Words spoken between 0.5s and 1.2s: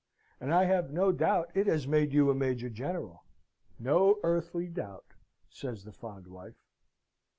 I have no